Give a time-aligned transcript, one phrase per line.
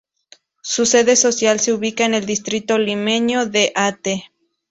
[0.63, 4.31] Su sede social se ubica en el distrito limeño de Ate.